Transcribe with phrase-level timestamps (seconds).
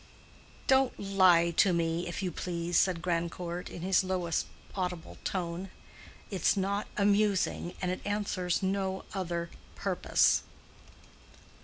[0.65, 5.69] "Don't lie to me, if you please," said Grandcourt, in his lowest audible tone.
[6.31, 10.41] "It's not amusing, and it answers no other purpose."